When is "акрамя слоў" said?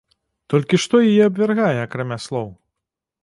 1.83-2.49